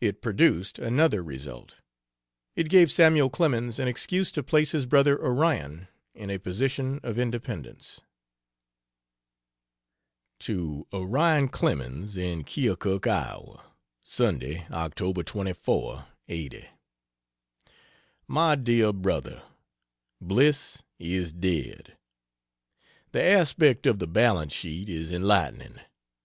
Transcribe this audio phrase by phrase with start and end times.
[0.00, 1.76] It produced another result;
[2.56, 7.20] it gave Samuel Clemens an excuse to place his brother Onion in a position of
[7.20, 8.00] independence.
[10.40, 13.62] To Onion Clemens, in Keokuk, Iowa:
[14.02, 16.64] Sunday, Oct 24 '80.
[18.26, 19.40] MY DEAR BRO.,
[20.20, 21.96] Bliss is dead.
[23.12, 25.78] The aspect of the balance sheet is enlightening.